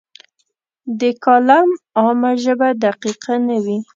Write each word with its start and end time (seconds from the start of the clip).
د 0.99 1.01
کالم 1.23 1.69
عامه 1.99 2.31
ژبه 2.43 2.67
دقیقه 2.83 3.33
نه 3.47 3.57
وي. 3.63 3.77